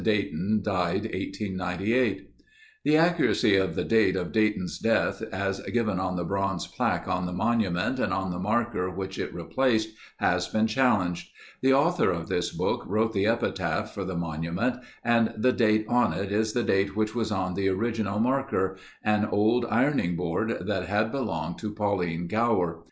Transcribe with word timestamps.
Dayton. 0.03 0.63
Died 0.63 1.03
1898." 1.13 2.25
The 2.83 2.97
accuracy 2.97 3.55
of 3.55 3.75
the 3.75 3.83
date 3.83 4.15
of 4.15 4.31
Dayton's 4.31 4.79
death 4.79 5.21
as 5.31 5.59
given 5.71 5.99
on 5.99 6.15
the 6.15 6.23
bronze 6.23 6.65
plaque 6.65 7.07
on 7.07 7.27
the 7.27 7.31
monument 7.31 7.99
and 7.99 8.11
on 8.11 8.31
the 8.31 8.39
marker 8.39 8.89
which 8.89 9.19
it 9.19 9.31
replaced, 9.31 9.89
has 10.17 10.47
been 10.47 10.65
challenged. 10.65 11.29
The 11.61 11.73
author 11.73 12.09
of 12.09 12.29
this 12.29 12.49
book 12.49 12.83
wrote 12.87 13.13
the 13.13 13.27
epitaph 13.27 13.91
for 13.93 14.03
the 14.03 14.17
monument 14.17 14.77
and 15.03 15.35
the 15.37 15.51
date 15.51 15.85
on 15.87 16.13
it 16.13 16.31
is 16.31 16.53
the 16.53 16.63
date 16.63 16.95
which 16.95 17.13
was 17.13 17.31
on 17.31 17.53
the 17.53 17.69
original 17.69 18.19
marker—an 18.19 19.25
old 19.25 19.65
ironing 19.69 20.15
board 20.15 20.65
that 20.65 20.87
had 20.87 21.11
belonged 21.11 21.59
to 21.59 21.71
Pauline 21.75 22.25
Gower. 22.25 22.79